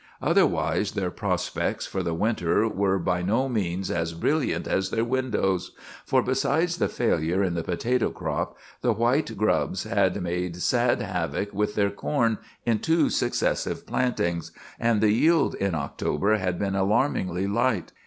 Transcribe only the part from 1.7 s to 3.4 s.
for the winter were by